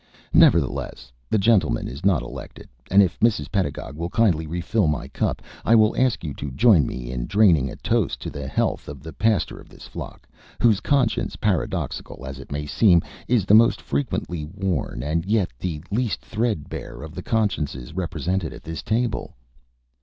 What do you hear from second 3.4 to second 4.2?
Pedagog will